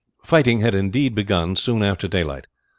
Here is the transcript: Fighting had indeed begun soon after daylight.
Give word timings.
Fighting 0.23 0.61
had 0.61 0.73
indeed 0.73 1.13
begun 1.13 1.55
soon 1.55 1.83
after 1.83 2.07
daylight. 2.07 2.47